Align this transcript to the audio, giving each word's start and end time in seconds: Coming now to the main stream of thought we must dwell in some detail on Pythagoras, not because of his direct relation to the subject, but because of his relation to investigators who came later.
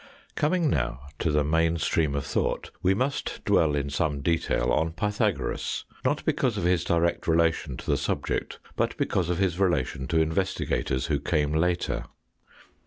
Coming 0.33 0.67
now 0.67 1.01
to 1.19 1.29
the 1.29 1.43
main 1.43 1.77
stream 1.77 2.15
of 2.15 2.25
thought 2.25 2.71
we 2.81 2.95
must 2.95 3.45
dwell 3.45 3.75
in 3.75 3.91
some 3.91 4.21
detail 4.23 4.71
on 4.71 4.93
Pythagoras, 4.93 5.85
not 6.03 6.25
because 6.25 6.57
of 6.57 6.63
his 6.63 6.83
direct 6.83 7.27
relation 7.27 7.77
to 7.77 7.85
the 7.85 7.97
subject, 7.97 8.57
but 8.75 8.97
because 8.97 9.29
of 9.29 9.37
his 9.37 9.59
relation 9.59 10.07
to 10.07 10.19
investigators 10.19 11.05
who 11.05 11.19
came 11.19 11.51
later. 11.53 12.05